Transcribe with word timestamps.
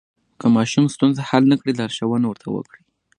که 0.39 0.45
ماشوم 0.55 0.85
ستونزه 0.95 1.21
حل 1.29 1.43
نه 1.51 1.55
کړي، 1.61 1.71
لارښوونه 1.79 2.25
ورته 2.27 2.47
وکړئ. 2.51 2.81